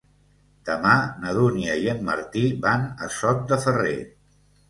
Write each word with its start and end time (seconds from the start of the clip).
Demà 0.69 0.93
na 1.25 1.33
Dúnia 1.39 1.75
i 1.83 1.91
en 1.93 2.01
Martí 2.09 2.43
van 2.65 2.87
a 3.09 3.13
Sot 3.17 3.43
de 3.53 3.59
Ferrer. 3.67 3.95